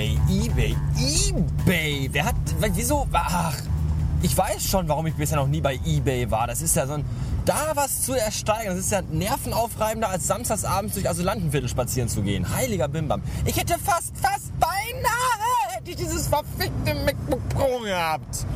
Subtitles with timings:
[0.00, 2.08] Ebay, Ebay, Ebay.
[2.10, 2.34] Wer hat,
[2.72, 3.54] wieso, ach,
[4.22, 6.46] ich weiß schon, warum ich bisher noch nie bei Ebay war.
[6.46, 7.04] Das ist ja so ein,
[7.44, 12.50] da was zu ersteigern, das ist ja nervenaufreibender, als samstagsabends durch Asylantenviertel spazieren zu gehen.
[12.54, 13.20] Heiliger Bimbam.
[13.44, 18.46] Ich hätte fast, fast beinahe, hätte ich dieses verfickte MacBook Pro gehabt.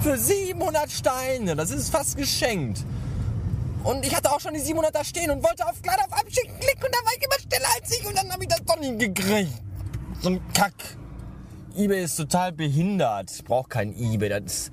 [0.00, 2.82] Für 700 Steine, das ist fast geschenkt.
[3.84, 6.58] Und ich hatte auch schon die 700 da stehen und wollte auf Glad auf Abschicken
[6.58, 8.80] klicken und da war ich immer schneller als ich und dann habe ich das doch
[8.80, 9.67] nicht gekriegt.
[10.20, 10.74] So ein Kack.
[11.76, 13.30] Ebay ist total behindert.
[13.30, 14.28] Ich brauche kein Ebay.
[14.28, 14.72] Das,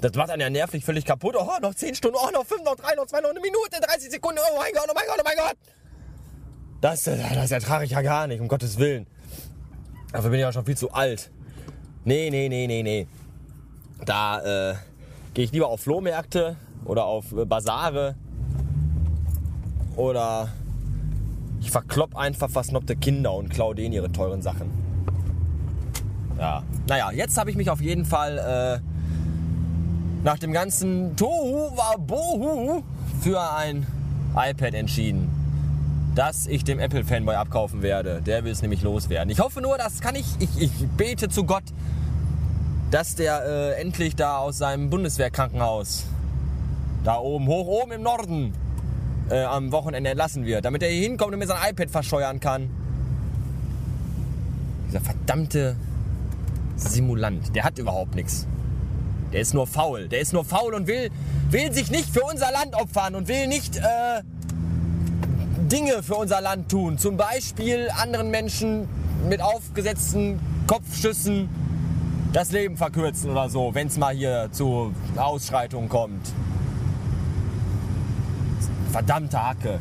[0.00, 1.36] das macht einen ja nervlich völlig kaputt.
[1.38, 4.10] Oh, noch 10 Stunden, oh, noch 5, noch 3, noch 2, noch eine Minute, 30
[4.10, 4.40] Sekunden.
[4.50, 5.56] Oh mein Gott, oh mein Gott, oh mein Gott.
[6.80, 9.06] Das, das ertrage ich ja gar nicht, um Gottes Willen.
[10.12, 11.30] Dafür bin ich ja schon viel zu alt.
[12.04, 13.06] Nee, nee, nee, nee, nee.
[14.06, 14.74] Da äh,
[15.34, 18.14] gehe ich lieber auf Flohmärkte oder auf äh, Basare
[19.96, 20.48] oder
[21.68, 24.70] ich verklopp einfach versnobte Kinder und klaue denen ihre teuren Sachen.
[26.38, 26.62] Ja.
[26.86, 32.82] Naja, jetzt habe ich mich auf jeden Fall äh, nach dem ganzen Tohu Wabohu
[33.20, 33.86] für ein
[34.34, 35.30] iPad entschieden.
[36.14, 38.22] Das ich dem Apple-Fanboy abkaufen werde.
[38.22, 39.30] Der will es nämlich loswerden.
[39.30, 40.26] Ich hoffe nur, das kann ich.
[40.38, 41.64] Ich, ich bete zu Gott,
[42.90, 46.06] dass der äh, endlich da aus seinem Bundeswehrkrankenhaus,
[47.04, 48.54] da oben, hoch oben im Norden,
[49.30, 52.70] äh, am Wochenende entlassen wird, damit er hier hinkommt und mir sein iPad verscheuern kann.
[54.88, 55.76] Dieser verdammte
[56.76, 58.46] Simulant, der hat überhaupt nichts.
[59.32, 60.08] Der ist nur faul.
[60.08, 61.10] Der ist nur faul und will,
[61.50, 64.22] will sich nicht für unser Land opfern und will nicht äh,
[65.70, 66.96] Dinge für unser Land tun.
[66.98, 68.88] Zum Beispiel anderen Menschen
[69.28, 71.48] mit aufgesetzten Kopfschüssen
[72.32, 76.32] das Leben verkürzen oder so, wenn es mal hier zu Ausschreitungen kommt.
[78.88, 79.78] Verdammte Hacke.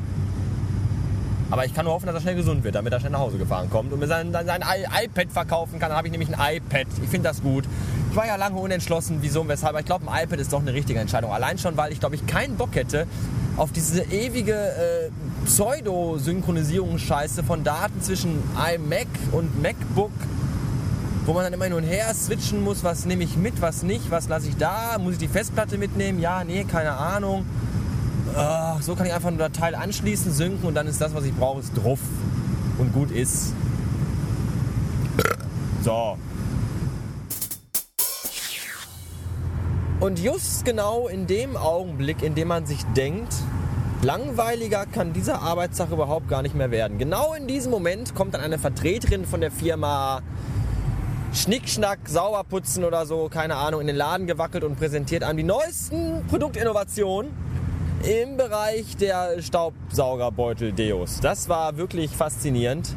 [1.49, 3.37] Aber ich kann nur hoffen, dass er schnell gesund wird, damit er schnell nach Hause
[3.37, 5.89] gefahren kommt und mir sein, sein iPad verkaufen kann.
[5.89, 6.87] Dann habe ich nämlich ein iPad.
[7.01, 7.63] Ich finde das gut.
[8.11, 9.69] Ich war ja lange unentschlossen, wieso und weshalb.
[9.69, 11.31] Aber ich glaube, ein iPad ist doch eine richtige Entscheidung.
[11.31, 13.07] Allein schon, weil ich glaube, ich keinen Bock hätte
[13.55, 15.09] auf diese ewige äh,
[15.45, 20.11] Pseudo-Synchronisierungsscheiße von Daten zwischen iMac und MacBook
[21.25, 24.09] wo man dann immer hin und her switchen muss, was nehme ich mit, was nicht,
[24.11, 27.45] was lasse ich da, muss ich die Festplatte mitnehmen, ja, nee, keine Ahnung.
[28.35, 31.23] Uh, so kann ich einfach nur das Teil anschließen, synken und dann ist das, was
[31.23, 31.99] ich brauche, ist drauf
[32.77, 33.53] und gut ist.
[35.83, 36.17] So.
[39.99, 43.33] Und just genau in dem Augenblick, in dem man sich denkt,
[44.03, 46.99] langweiliger kann diese Arbeitssache überhaupt gar nicht mehr werden.
[46.99, 50.21] Genau in diesem Moment kommt dann eine Vertreterin von der Firma
[51.33, 56.25] Schnickschnack, Sauberputzen oder so, keine Ahnung, in den Laden gewackelt und präsentiert an die neuesten
[56.27, 57.31] Produktinnovationen
[58.03, 61.19] im Bereich der Staubsaugerbeutel-Deos.
[61.21, 62.95] Das war wirklich faszinierend.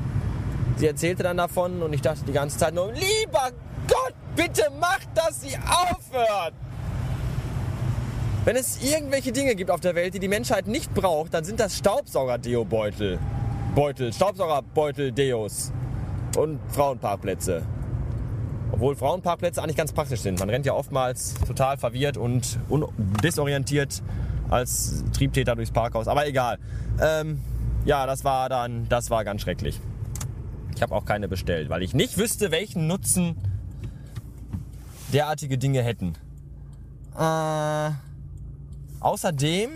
[0.77, 3.51] Sie erzählte dann davon und ich dachte die ganze Zeit nur, lieber
[3.89, 6.55] Gott, bitte macht, dass sie aufhört.
[8.45, 11.61] Wenn es irgendwelche Dinge gibt auf der Welt, die die Menschheit nicht braucht, dann sind
[11.61, 13.19] das Staubsauger-Deo-Beutel.
[13.75, 15.73] Beutel, Staubsaugerbeutel-Deos
[16.37, 17.63] und Frauenparkplätze.
[18.73, 20.39] Obwohl Frauenparkplätze eigentlich ganz praktisch sind.
[20.39, 22.59] Man rennt ja oftmals total verwirrt und
[23.23, 24.03] desorientiert
[24.49, 26.09] als Triebtäter durchs Parkhaus.
[26.09, 26.59] Aber egal.
[27.01, 27.41] Ähm,
[27.85, 29.81] ja, das war dann, das war ganz schrecklich.
[30.75, 33.37] Ich habe auch keine bestellt, weil ich nicht wüsste, welchen Nutzen
[35.13, 36.15] derartige Dinge hätten.
[37.19, 37.91] Äh,
[39.01, 39.71] außerdem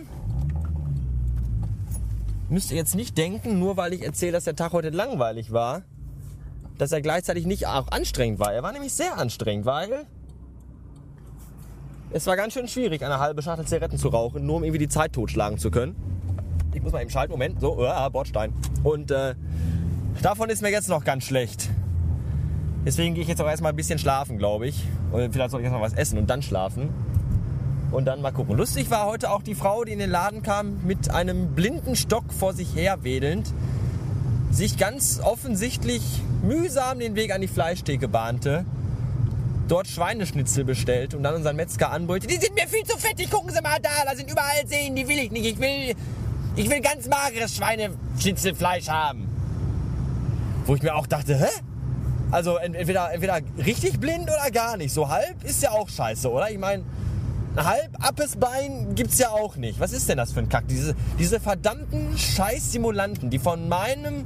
[2.48, 5.82] müsst ihr jetzt nicht denken, nur weil ich erzähle, dass der Tag heute langweilig war,
[6.78, 8.52] dass er gleichzeitig nicht auch anstrengend war.
[8.52, 10.06] Er war nämlich sehr anstrengend, weil
[12.10, 14.88] es war ganz schön schwierig, eine halbe Schachtel Zigaretten zu rauchen, nur um irgendwie die
[14.88, 15.96] Zeit totschlagen zu können.
[16.72, 18.52] Ich muss mal eben schalten, Moment, so, uh, Bordstein.
[18.82, 19.34] Und äh,
[20.22, 21.70] davon ist mir jetzt noch ganz schlecht.
[22.84, 24.84] Deswegen gehe ich jetzt auch erstmal ein bisschen schlafen, glaube ich.
[25.10, 26.90] Und vielleicht soll ich erstmal was essen und dann schlafen.
[27.90, 28.56] Und dann mal gucken.
[28.56, 32.32] Lustig war heute auch die Frau, die in den Laden kam, mit einem blinden Stock
[32.32, 33.52] vor sich her wedelnd,
[34.50, 38.64] sich ganz offensichtlich mühsam den Weg an die Fleischtheke bahnte,
[39.68, 43.50] dort Schweineschnitzel bestellt und dann unseren Metzger anbrüllte, die sind mir viel zu fettig, gucken
[43.52, 45.46] Sie mal da, da sind überall Sehen, die will ich nicht.
[45.46, 45.94] Ich will,
[46.56, 49.28] ich will ganz mageres Schweineschnitzelfleisch haben.
[50.66, 51.48] Wo ich mir auch dachte, hä?
[52.30, 54.92] Also entweder, entweder richtig blind oder gar nicht.
[54.92, 56.50] So halb ist ja auch scheiße, oder?
[56.50, 56.82] Ich meine,
[57.56, 59.78] ein halb appes Bein gibt's ja auch nicht.
[59.78, 60.66] Was ist denn das für ein Kack?
[60.68, 64.24] Diese, diese verdammten Scheiß-Simulanten, die von meinem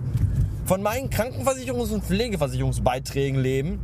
[0.68, 3.80] von meinen Krankenversicherungs- und Pflegeversicherungsbeiträgen leben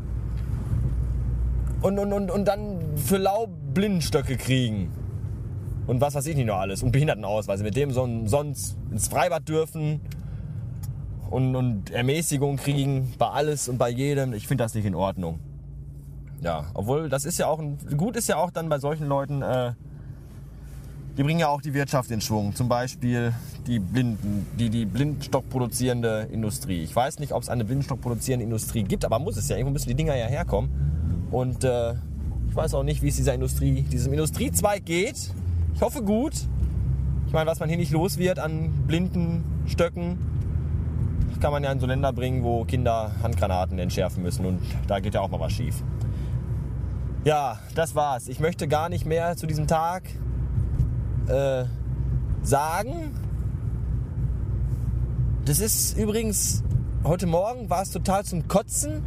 [1.80, 4.92] und, und, und, und dann für lau Blindenstöcke kriegen.
[5.86, 6.82] Und was weiß ich nicht noch alles.
[6.82, 10.02] Und Behindertenausweise, mit dem sonst ins Freibad dürfen
[11.30, 14.34] und, und Ermäßigung kriegen bei alles und bei jedem.
[14.34, 15.40] Ich finde das nicht in Ordnung.
[16.42, 19.40] Ja, obwohl das ist ja auch ein, gut ist ja auch dann bei solchen Leuten,
[19.40, 19.72] äh,
[21.16, 22.54] die bringen ja auch die Wirtschaft in Schwung.
[22.54, 23.32] Zum Beispiel
[23.66, 26.82] die Blinden, die, die Blindstock produzierende Industrie.
[26.82, 29.56] Ich weiß nicht, ob es eine Blindstock produzierende Industrie gibt, aber muss es ja.
[29.56, 31.28] Irgendwo müssen die Dinger ja herkommen.
[31.30, 31.92] Und äh,
[32.48, 35.30] ich weiß auch nicht, wie es dieser Industrie, diesem Industriezweig geht.
[35.74, 36.34] Ich hoffe gut.
[37.26, 40.18] Ich meine, was man hier nicht los wird an blinden Stöcken,
[41.44, 44.46] kann man ja in so Länder bringen, wo Kinder Handgranaten entschärfen müssen.
[44.46, 45.82] Und da geht ja auch mal was schief.
[47.24, 48.28] Ja, das war's.
[48.28, 50.04] Ich möchte gar nicht mehr zu diesem Tag
[51.26, 51.64] äh,
[52.42, 53.10] sagen.
[55.44, 56.62] Das ist übrigens,
[57.04, 59.02] heute Morgen war es total zum Kotzen.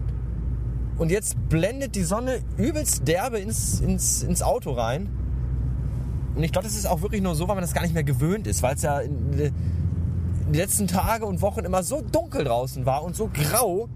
[1.00, 5.10] Und jetzt blendet die Sonne übelst derbe ins, ins, ins Auto rein.
[6.36, 8.04] Und ich glaube, das ist auch wirklich nur so, weil man das gar nicht mehr
[8.04, 9.54] gewöhnt ist, weil es ja in, in
[10.52, 13.90] die letzten Tage und Wochen immer so dunkel draußen war und so grau,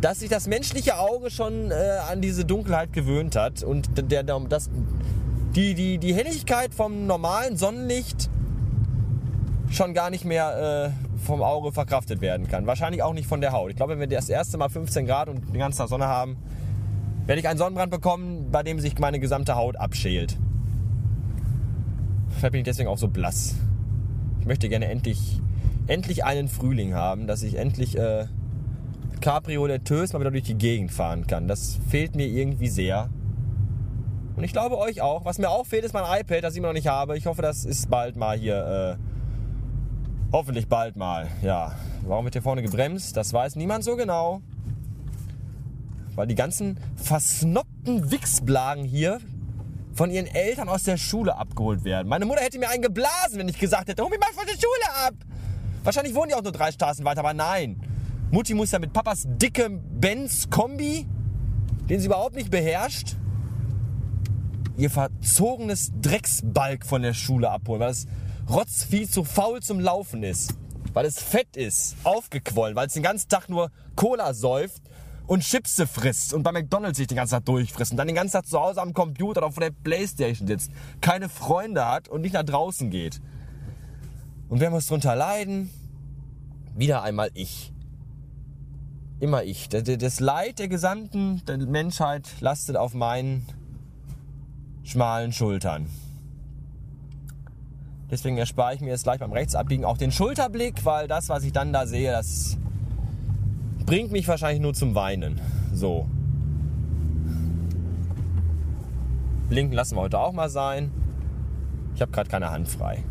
[0.00, 1.74] dass sich das menschliche Auge schon äh,
[2.10, 4.70] an diese Dunkelheit gewöhnt hat und der, der, das,
[5.54, 8.28] die, die, die Helligkeit vom normalen Sonnenlicht
[9.70, 12.66] schon gar nicht mehr äh, vom Auge verkraftet werden kann.
[12.66, 13.70] Wahrscheinlich auch nicht von der Haut.
[13.70, 16.36] Ich glaube, wenn wir das erste Mal 15 Grad und den ganzen Tag Sonne haben,
[17.26, 20.36] werde ich einen Sonnenbrand bekommen, bei dem sich meine gesamte Haut abschält.
[22.30, 23.54] Vielleicht bin ich deswegen auch so blass.
[24.40, 25.40] Ich möchte gerne endlich,
[25.86, 28.26] endlich einen Frühling haben, dass ich endlich äh,
[29.20, 31.46] Cabrioleteus mal wieder durch die Gegend fahren kann.
[31.46, 33.08] Das fehlt mir irgendwie sehr.
[34.34, 35.24] Und ich glaube euch auch.
[35.24, 37.16] Was mir auch fehlt, ist mein iPad, das ich immer noch nicht habe.
[37.16, 38.98] Ich hoffe, das ist bald mal hier.
[38.98, 39.11] Äh,
[40.32, 41.28] hoffentlich bald mal.
[41.42, 41.72] Ja.
[42.06, 43.16] Warum wird hier vorne gebremst?
[43.16, 44.40] Das weiß niemand so genau.
[46.14, 49.20] Weil die ganzen versnoppten Wichsblagen hier
[49.94, 52.08] von ihren Eltern aus der Schule abgeholt werden.
[52.08, 54.54] Meine Mutter hätte mir einen geblasen, wenn ich gesagt hätte, hol mich mal von der
[54.54, 55.14] Schule ab.
[55.84, 57.80] Wahrscheinlich wohnen die auch nur drei Straßen weiter, aber nein.
[58.30, 61.06] Mutti muss ja mit Papas dickem Benz-Kombi,
[61.90, 63.16] den sie überhaupt nicht beherrscht,
[64.78, 68.06] ihr verzogenes Drecksbalg von der Schule abholen, weil das
[68.52, 70.54] Rotzvieh zu faul zum Laufen ist.
[70.92, 74.82] Weil es fett ist, aufgequollen, weil es den ganzen Tag nur Cola säuft
[75.26, 78.34] und Chipse frisst und bei McDonalds sich den ganzen Tag durchfrisst und dann den ganzen
[78.34, 80.70] Tag zu Hause am Computer oder vor der Playstation sitzt,
[81.00, 83.22] keine Freunde hat und nicht nach draußen geht.
[84.50, 85.70] Und wer muss drunter leiden?
[86.74, 87.72] Wieder einmal ich
[89.22, 89.68] immer ich.
[89.68, 93.46] Das Leid der gesamten Menschheit lastet auf meinen
[94.82, 95.86] schmalen Schultern.
[98.12, 101.52] Deswegen erspare ich mir jetzt gleich beim Rechtsabbiegen auch den Schulterblick, weil das, was ich
[101.52, 102.58] dann da sehe, das
[103.86, 105.40] bringt mich wahrscheinlich nur zum Weinen.
[105.72, 106.06] So.
[109.48, 110.92] Blinken lassen wir heute auch mal sein.
[111.94, 113.02] Ich habe gerade keine Hand frei.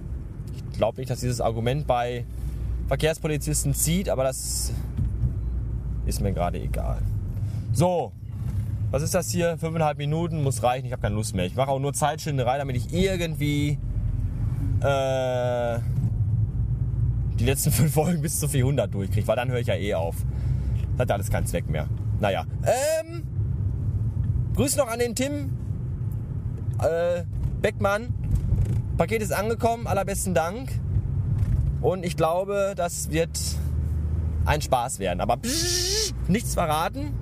[0.71, 2.23] Ich glaube nicht, dass dieses Argument bei
[2.87, 4.71] Verkehrspolizisten zieht, aber das
[6.05, 6.99] ist mir gerade egal.
[7.73, 8.11] So,
[8.91, 9.57] was ist das hier?
[9.57, 11.45] Fünfeinhalb Minuten, muss reichen, ich habe keine Lust mehr.
[11.45, 13.79] Ich mache auch nur Zeitschinderei, damit ich irgendwie
[14.81, 15.79] äh,
[17.39, 20.15] die letzten fünf Folgen bis zu 400 durchkriege, weil dann höre ich ja eh auf.
[20.93, 21.87] Das hat alles keinen Zweck mehr.
[22.19, 23.23] Naja, ähm,
[24.55, 25.57] Grüß noch an den Tim
[26.81, 27.23] äh,
[27.61, 28.13] Beckmann.
[28.97, 30.69] Paket ist angekommen, allerbesten Dank.
[31.81, 33.39] Und ich glaube, das wird
[34.45, 35.21] ein Spaß werden.
[35.21, 37.13] Aber psch, nichts verraten,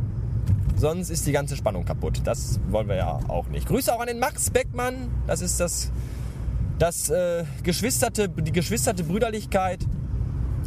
[0.76, 2.22] sonst ist die ganze Spannung kaputt.
[2.24, 3.68] Das wollen wir ja auch nicht.
[3.68, 5.10] Grüße auch an den Max Beckmann.
[5.28, 5.92] Das ist das,
[6.80, 9.86] das äh, geschwisterte, die geschwisterte Brüderlichkeit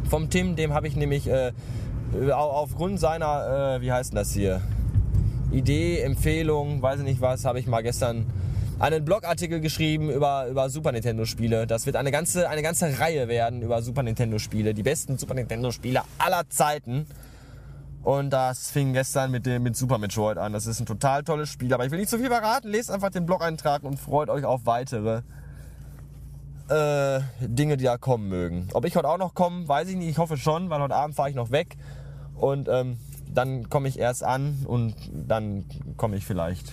[0.09, 0.57] vom Tim.
[0.57, 1.52] Dem habe ich nämlich äh,
[2.31, 4.61] aufgrund seiner, äh, wie heißt denn das hier?
[5.50, 8.26] Idee, Empfehlung, weiß ich nicht was, habe ich mal gestern
[8.78, 11.66] einen Blogartikel geschrieben über, über Super Nintendo Spiele.
[11.66, 14.75] Das wird eine ganze, eine ganze Reihe werden über Super Nintendo Spiele.
[14.75, 17.07] Die besten Super Nintendo Spiele aller Zeiten.
[18.02, 20.52] Und das fing gestern mit, dem, mit Super Metroid an.
[20.52, 21.73] Das ist ein total tolles Spiel.
[21.73, 22.69] Aber ich will nicht zu viel verraten.
[22.69, 25.23] Lest einfach den Blog-Eintrag und freut euch auf weitere
[26.73, 28.69] äh, Dinge, die da kommen mögen.
[28.73, 30.09] Ob ich heute auch noch komme, weiß ich nicht.
[30.09, 31.76] Ich hoffe schon, weil heute Abend fahre ich noch weg.
[32.35, 32.97] Und ähm,
[33.33, 35.64] dann komme ich erst an und dann
[35.97, 36.73] komme ich vielleicht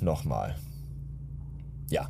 [0.00, 0.56] nochmal.
[1.88, 2.08] Ja.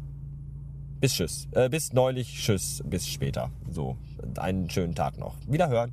[1.01, 1.49] Bis tschüss.
[1.53, 2.83] Äh, bis neulich, tschüss.
[2.85, 3.51] Bis später.
[3.69, 3.97] So,
[4.39, 5.35] einen schönen Tag noch.
[5.47, 5.93] Wiederhören.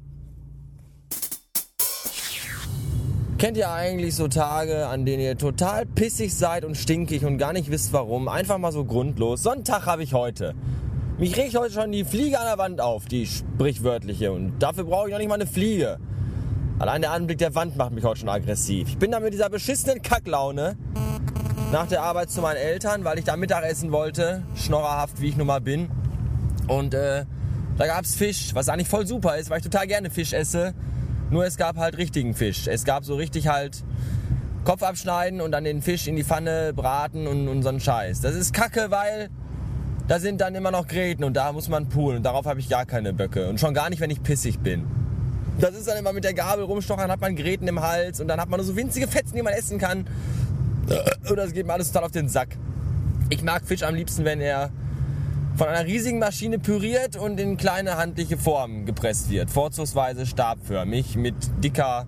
[3.40, 7.54] Kennt ihr eigentlich so Tage, an denen ihr total pissig seid und stinkig und gar
[7.54, 8.28] nicht wisst warum?
[8.28, 9.44] Einfach mal so grundlos.
[9.44, 10.56] So einen Tag habe ich heute.
[11.18, 14.34] Mich regt heute schon die Fliege an der Wand auf, die sprichwörtliche.
[14.34, 16.00] Und dafür brauche ich noch nicht mal eine Fliege.
[16.80, 18.90] Allein der Anblick der Wand macht mich heute schon aggressiv.
[18.90, 20.76] Ich bin da mit dieser beschissenen Kacklaune
[21.72, 25.48] nach der Arbeit zu meinen Eltern, weil ich da Mittagessen wollte, schnorrerhaft wie ich nun
[25.48, 25.88] mal bin.
[26.68, 27.24] Und äh,
[27.78, 30.74] Da gab es Fisch, was eigentlich voll super ist, weil ich total gerne Fisch esse.
[31.30, 32.68] Nur es gab halt richtigen Fisch.
[32.68, 33.84] Es gab so richtig halt
[34.64, 38.22] Kopf abschneiden und dann den Fisch in die Pfanne braten und, einen Scheiß.
[38.22, 39.30] Das ist kacke, weil
[40.08, 42.68] da sind dann immer noch Gräten und da muss man poolen und darauf habe ich
[42.68, 43.48] gar keine Böcke.
[43.48, 44.86] Und schon gar nicht, wenn ich pissig bin.
[45.60, 48.28] Das ist dann immer mit der Gabel rumstochern, dann hat man Gräten im Hals und
[48.28, 50.08] dann hat man nur so winzige Fetzen, die man essen kann.
[51.30, 52.58] Und das geht mir alles total auf den Sack.
[53.30, 54.72] Ich mag Fisch am liebsten, wenn er
[55.60, 59.50] von einer riesigen Maschine püriert und in kleine handliche Formen gepresst wird.
[59.50, 62.06] Vorzugsweise stabförmig mit dicker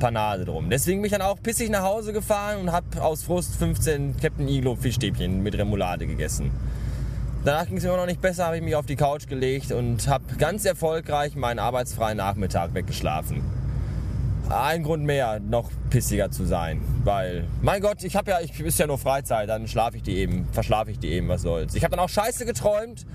[0.00, 0.70] Panade drum.
[0.70, 4.48] Deswegen bin ich dann auch pissig nach Hause gefahren und habe aus Frust 15 Captain
[4.48, 6.50] Iglo Fischstäbchen mit Remoulade gegessen.
[7.44, 9.70] Danach ging es mir immer noch nicht besser, habe ich mich auf die Couch gelegt
[9.70, 13.59] und habe ganz erfolgreich meinen arbeitsfreien Nachmittag weggeschlafen.
[14.50, 18.80] Ein Grund mehr, noch pissiger zu sein, weil, mein Gott, ich habe ja, ich ist
[18.80, 21.76] ja nur Freizeit, dann schlafe ich die eben, verschlafe ich die eben, was soll's.
[21.76, 23.06] Ich habe dann auch Scheiße geträumt,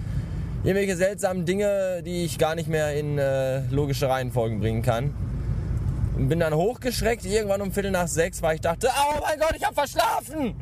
[0.63, 5.13] irgendwelche seltsamen Dinge, die ich gar nicht mehr in äh, logische Reihenfolgen bringen kann.
[6.15, 9.55] Und bin dann hochgeschreckt, irgendwann um Viertel nach sechs, weil ich dachte, oh mein Gott,
[9.57, 10.55] ich habe verschlafen!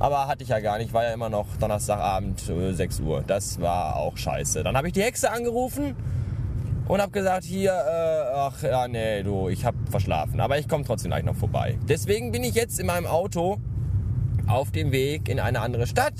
[0.00, 3.22] Aber hatte ich ja gar nicht, war ja immer noch Donnerstagabend, äh, 6 Uhr.
[3.24, 4.64] Das war auch scheiße.
[4.64, 5.94] Dann habe ich die Hexe angerufen
[6.90, 10.40] und habe gesagt, hier, äh, ach ja, nee, du, ich habe verschlafen.
[10.40, 11.78] Aber ich komme trotzdem gleich noch vorbei.
[11.88, 13.58] Deswegen bin ich jetzt in meinem Auto
[14.48, 16.14] auf dem Weg in eine andere Stadt,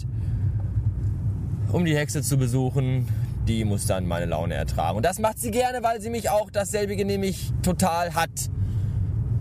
[1.73, 3.09] um die Hexe zu besuchen.
[3.49, 4.99] Die muss dann meine Laune ertragen.
[4.99, 8.31] Und das macht sie gerne, weil sie mich auch dasselbige nämlich total hat.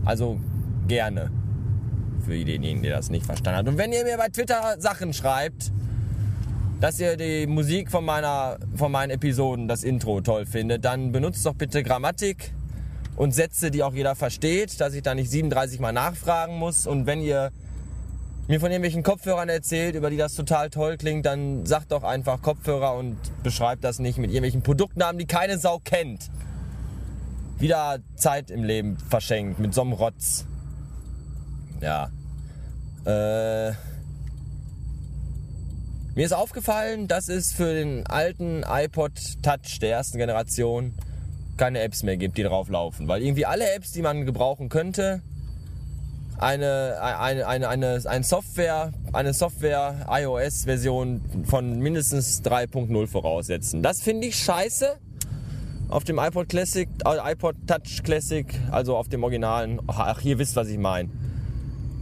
[0.06, 0.40] Also
[0.88, 1.30] gerne.
[2.26, 3.68] Für denjenigen, der das nicht verstanden hat.
[3.68, 5.72] Und wenn ihr mir bei Twitter Sachen schreibt,
[6.80, 11.46] dass ihr die Musik von, meiner, von meinen Episoden, das Intro toll findet, dann benutzt
[11.46, 12.54] doch bitte Grammatik
[13.18, 16.88] und Sätze, die auch jeder versteht, dass ich da nicht 37 Mal nachfragen muss.
[16.88, 17.52] Und wenn ihr
[18.48, 22.42] mir von irgendwelchen Kopfhörern erzählt, über die das total toll klingt, dann sagt doch einfach
[22.42, 26.32] Kopfhörer und beschreibt das nicht mit irgendwelchen Produktnamen, die keine Sau kennt.
[27.58, 30.46] Wieder Zeit im Leben verschenkt mit so einem Rotz.
[31.82, 32.10] Ja.
[33.04, 33.89] Äh.
[36.20, 40.94] Mir ist aufgefallen, dass es für den alten iPod Touch der ersten Generation
[41.56, 43.08] keine Apps mehr gibt, die drauf laufen.
[43.08, 45.22] Weil irgendwie alle Apps, die man gebrauchen könnte,
[46.38, 53.82] eine, eine, eine, eine, eine Software, eine Software iOS-Version von mindestens 3.0 voraussetzen.
[53.82, 54.98] Das finde ich scheiße.
[55.88, 59.80] Auf dem iPod Classic, äh, iPod Touch Classic, also auf dem Originalen.
[59.88, 61.08] Ach, ihr wisst, was ich meine.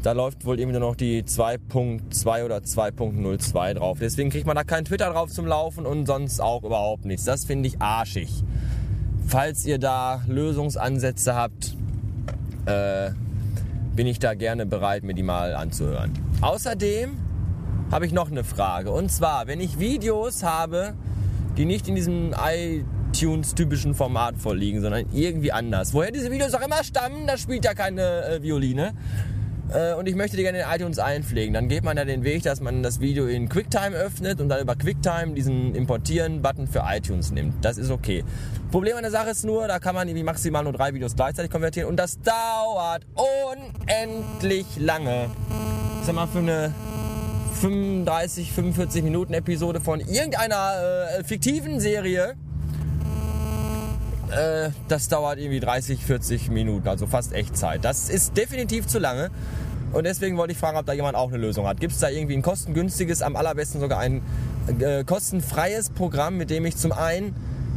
[0.04, 3.98] Da läuft wohl irgendwie nur noch die 2.2 oder 2.02 drauf.
[4.00, 7.26] Deswegen kriegt man da kein Twitter drauf zum Laufen und sonst auch überhaupt nichts.
[7.26, 8.44] Das finde ich arschig.
[9.28, 11.76] Falls ihr da Lösungsansätze habt,
[12.66, 13.12] äh,
[13.96, 16.14] bin ich da gerne bereit, mir die mal anzuhören.
[16.42, 17.18] Außerdem
[17.92, 18.92] habe ich noch eine Frage.
[18.92, 20.94] Und zwar, wenn ich Videos habe,
[21.58, 25.94] die nicht in diesem iTunes-typischen Format vorliegen, sondern irgendwie anders.
[25.94, 28.94] Woher diese Videos auch immer stammen, da spielt ja keine äh, Violine.
[29.74, 31.54] Äh, und ich möchte die gerne in iTunes einpflegen.
[31.54, 34.62] Dann geht man ja den Weg, dass man das Video in QuickTime öffnet und dann
[34.62, 37.64] über QuickTime diesen Importieren-Button für iTunes nimmt.
[37.64, 38.24] Das ist okay.
[38.72, 41.52] Problem an der Sache ist nur, da kann man irgendwie maximal nur drei Videos gleichzeitig
[41.52, 45.30] konvertieren und das dauert unendlich lange.
[46.00, 46.74] Ich sag mal, für eine
[47.62, 50.74] 35, 45 Minuten Episode von irgendeiner
[51.18, 52.36] äh, fiktiven Serie
[54.32, 57.84] äh, das dauert irgendwie 30, 40 Minuten, also fast Echtzeit.
[57.86, 59.30] Das ist definitiv zu lange.
[59.94, 61.80] Und deswegen wollte ich fragen, ob da jemand auch eine Lösung hat.
[61.80, 64.22] Gibt es da irgendwie ein kostengünstiges, am allerbesten sogar ein
[64.80, 67.36] äh, kostenfreies Programm, mit dem ich zum einen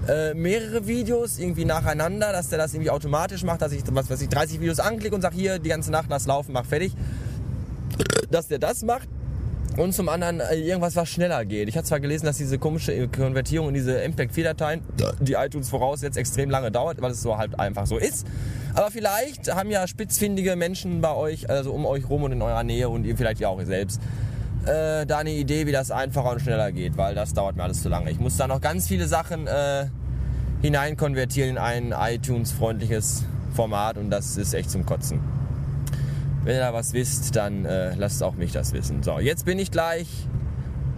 [0.08, 4.20] äh, mehrere Videos irgendwie nacheinander, dass der das irgendwie automatisch macht, dass ich, was weiß
[4.22, 6.94] ich, 30 Videos anklicke und sage, hier, die ganze Nacht lass laufen, mach fertig.
[8.30, 9.08] Dass der das macht
[9.76, 11.68] und zum anderen äh, irgendwas, was schneller geht.
[11.68, 14.82] Ich habe zwar gelesen, dass diese komische Konvertierung in diese MPEG-4-Dateien,
[15.20, 18.26] die iTunes voraussetzt, extrem lange dauert, weil es so halt einfach so ist.
[18.74, 22.64] Aber vielleicht haben ja spitzfindige Menschen bei euch, also um euch rum und in eurer
[22.64, 24.00] Nähe und ihr vielleicht ja auch selbst,
[24.66, 27.82] äh, da eine Idee, wie das einfacher und schneller geht, weil das dauert mir alles
[27.82, 28.10] zu lange.
[28.10, 29.86] Ich muss da noch ganz viele Sachen äh,
[30.62, 33.24] hineinkonvertieren in ein iTunes-freundliches
[33.54, 35.39] Format und das ist echt zum Kotzen.
[36.42, 39.02] Wenn ihr da was wisst, dann äh, lasst auch mich das wissen.
[39.02, 40.08] So, jetzt bin ich gleich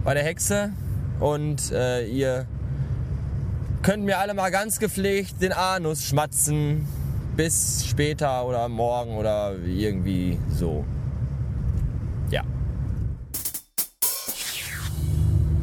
[0.05, 0.71] bei der Hexe
[1.19, 2.45] und äh, ihr
[3.81, 6.87] könnt mir alle mal ganz gepflegt den Anus schmatzen.
[7.35, 10.85] Bis später oder morgen oder irgendwie so.
[12.29, 12.43] Ja.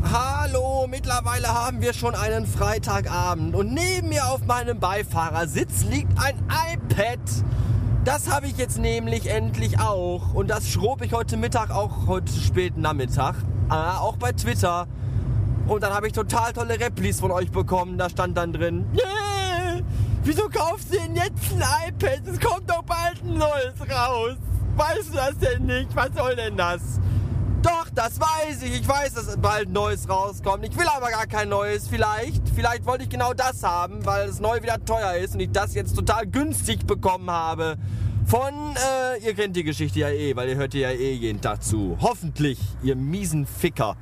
[0.03, 6.37] Hallo, mittlerweile haben wir schon einen Freitagabend und neben mir auf meinem Beifahrersitz liegt ein
[6.75, 7.21] iPad
[8.05, 10.35] das habe ich jetzt nämlich endlich auch.
[10.35, 13.35] Und das schrob ich heute Mittag, auch heute späten Nachmittag.
[13.71, 14.87] Äh, auch bei Twitter.
[15.67, 17.99] Und dann habe ich total tolle Replis von euch bekommen.
[17.99, 19.81] Da stand dann drin, yeah,
[20.25, 22.23] wieso kaufst du denn jetzt ein iPad?
[22.27, 24.37] Es kommt doch bald ein neues raus.
[24.77, 25.95] Weißt du das denn nicht?
[25.95, 26.81] Was soll denn das?
[27.95, 28.81] Das weiß ich.
[28.81, 30.65] Ich weiß, dass bald neues rauskommt.
[30.65, 31.89] Ich will aber gar kein neues.
[31.89, 32.49] Vielleicht.
[32.55, 35.75] Vielleicht wollte ich genau das haben, weil das neu wieder teuer ist und ich das
[35.75, 37.77] jetzt total günstig bekommen habe.
[38.27, 41.41] Von, äh, ihr kennt die Geschichte ja eh, weil ihr hört die ja eh jeden
[41.41, 41.97] Tag zu.
[42.01, 43.97] Hoffentlich, ihr miesen Ficker.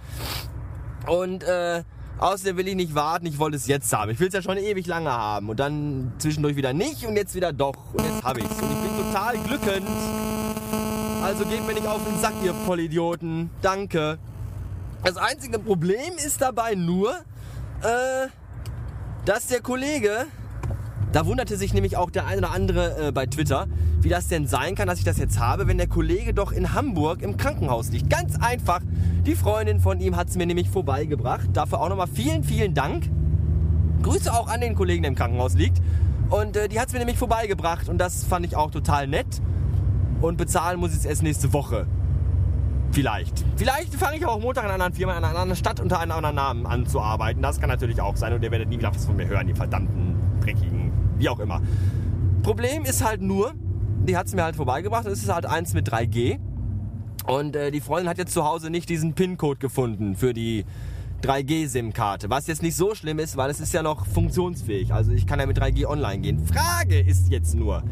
[1.06, 1.82] Und, äh,
[2.18, 4.10] Außerdem will ich nicht warten, ich wollte es jetzt haben.
[4.10, 5.48] Ich will es ja schon ewig lange haben.
[5.48, 7.94] Und dann zwischendurch wieder nicht und jetzt wieder doch.
[7.94, 8.60] Und jetzt habe ich es.
[8.60, 9.86] Und ich bin total glückend.
[11.28, 13.50] Also geht mir nicht auf den Sack, ihr Vollidioten.
[13.60, 14.16] Danke.
[15.04, 17.10] Das einzige Problem ist dabei nur,
[17.82, 18.28] äh,
[19.26, 20.24] dass der Kollege,
[21.12, 23.66] da wunderte sich nämlich auch der eine oder andere äh, bei Twitter,
[24.00, 26.72] wie das denn sein kann, dass ich das jetzt habe, wenn der Kollege doch in
[26.72, 28.08] Hamburg im Krankenhaus liegt.
[28.08, 28.80] Ganz einfach,
[29.26, 31.50] die Freundin von ihm hat es mir nämlich vorbeigebracht.
[31.52, 33.04] Dafür auch nochmal vielen, vielen Dank.
[34.02, 35.82] Grüße auch an den Kollegen, der im Krankenhaus liegt.
[36.30, 39.42] Und äh, die hat es mir nämlich vorbeigebracht und das fand ich auch total nett.
[40.20, 41.86] Und bezahlen muss ich es erst nächste Woche.
[42.92, 43.44] Vielleicht.
[43.56, 46.12] Vielleicht fange ich auch Montag in einer anderen Firma, in einer anderen Stadt unter einem
[46.12, 47.42] anderen Namen an zu arbeiten.
[47.42, 49.54] Das kann natürlich auch sein und ihr werdet nie wieder was von mir hören, die
[49.54, 51.60] verdammten, dreckigen, wie auch immer.
[52.42, 53.52] Problem ist halt nur,
[54.06, 56.38] die hat es mir halt vorbeigebracht es ist halt eins mit 3G.
[57.26, 60.64] Und äh, die Freundin hat jetzt zu Hause nicht diesen PIN-Code gefunden für die
[61.22, 62.30] 3G-SIM-Karte.
[62.30, 64.94] Was jetzt nicht so schlimm ist, weil es ist ja noch funktionsfähig.
[64.94, 66.46] Also ich kann ja mit 3G online gehen.
[66.46, 67.82] Frage ist jetzt nur,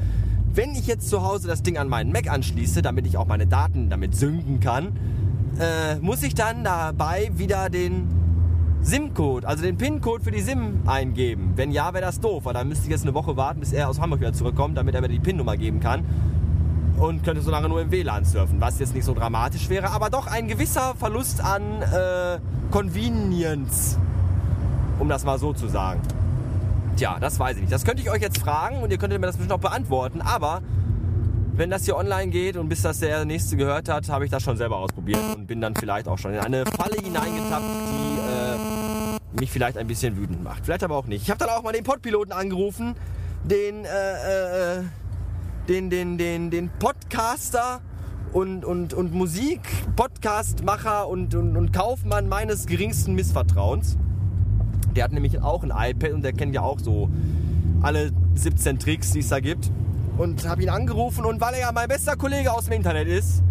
[0.57, 3.47] wenn ich jetzt zu Hause das Ding an meinen Mac anschließe, damit ich auch meine
[3.47, 4.97] Daten damit synken kann,
[5.61, 8.09] äh, muss ich dann dabei wieder den
[8.81, 11.53] SIM-Code, also den PIN-Code für die SIM eingeben.
[11.57, 13.89] Wenn ja, wäre das doof, weil dann müsste ich jetzt eine Woche warten, bis er
[13.89, 16.05] aus Hamburg wieder zurückkommt, damit er mir die PIN-Nummer geben kann.
[16.99, 20.09] Und könnte so lange nur im WLAN surfen, was jetzt nicht so dramatisch wäre, aber
[20.09, 22.39] doch ein gewisser Verlust an äh,
[22.71, 23.99] Convenience,
[24.99, 26.01] um das mal so zu sagen.
[26.97, 27.73] Tja, das weiß ich nicht.
[27.73, 30.63] Das könnte ich euch jetzt fragen und ihr könntet mir das bestimmt auch beantworten, aber
[31.53, 34.43] wenn das hier online geht und bis das der Nächste gehört hat, habe ich das
[34.43, 39.41] schon selber ausprobiert und bin dann vielleicht auch schon in eine Falle hineingetappt, die äh,
[39.41, 40.65] mich vielleicht ein bisschen wütend macht.
[40.65, 41.23] Vielleicht aber auch nicht.
[41.23, 42.95] Ich habe dann auch mal den Podpiloten angerufen,
[43.45, 44.83] den, äh, äh,
[45.69, 47.81] den, den, den, den Podcaster
[48.33, 53.99] und, und, und Musik-Podcastmacher und, und, und Kaufmann meines geringsten Missvertrauens.
[54.97, 57.11] Der hat nämlich auch ein iPad und der kennt ja auch so
[57.83, 59.71] alle 17 Tricks, die es da gibt.
[60.17, 63.43] Und habe ihn angerufen und weil er ja mein bester Kollege aus dem Internet ist,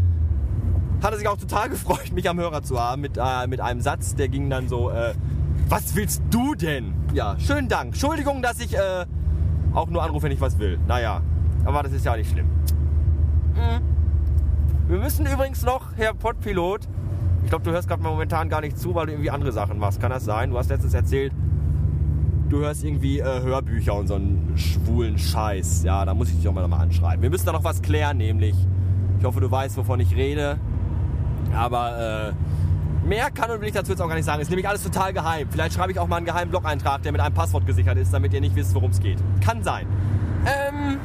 [1.03, 3.81] hat er sich auch total gefreut, mich am Hörer zu haben mit, äh, mit einem
[3.81, 5.13] Satz, der ging dann so, äh,
[5.69, 6.93] was willst du denn?
[7.13, 7.89] Ja, schönen Dank.
[7.89, 9.05] Entschuldigung, dass ich äh,
[9.73, 10.79] auch nur anrufe, wenn ich was will.
[10.88, 11.21] Naja,
[11.63, 12.47] aber das ist ja nicht schlimm.
[13.53, 14.89] Mhm.
[14.89, 16.88] Wir müssen übrigens noch, Herr Pottpilot,
[17.45, 20.01] ich glaube, du hörst gerade momentan gar nicht zu, weil du irgendwie andere Sachen machst.
[20.01, 20.49] Kann das sein?
[20.49, 21.31] Du hast letztens erzählt,
[22.49, 25.84] du hörst irgendwie äh, Hörbücher und so einen schwulen Scheiß.
[25.84, 27.21] Ja, da muss ich dich auch mal nochmal anschreiben.
[27.21, 28.55] Wir müssen da noch was klären, nämlich.
[29.19, 30.58] Ich hoffe, du weißt, wovon ich rede.
[31.55, 34.41] Aber äh, mehr kann und will ich dazu jetzt auch gar nicht sagen.
[34.41, 35.47] Ist nämlich alles total geheim.
[35.51, 38.34] Vielleicht schreibe ich auch mal einen geheimen Blog-Eintrag, der mit einem Passwort gesichert ist, damit
[38.34, 39.19] ihr nicht wisst, worum es geht.
[39.41, 39.86] Kann sein.
[40.47, 40.97] Ähm,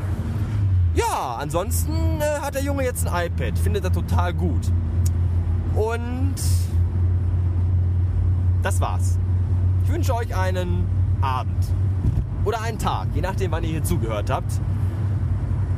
[0.94, 3.58] ja, ansonsten äh, hat der Junge jetzt ein iPad.
[3.58, 4.72] Findet er total gut.
[5.74, 6.34] Und
[8.62, 9.18] das war's.
[9.84, 10.86] Ich wünsche euch einen
[11.20, 11.66] Abend
[12.44, 14.60] oder einen Tag, je nachdem, wann ihr hier zugehört habt.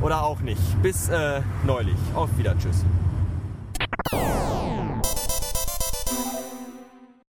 [0.01, 0.81] Oder auch nicht.
[0.81, 1.95] Bis äh, neulich.
[2.13, 2.57] Auf wieder.
[2.57, 2.83] Tschüss.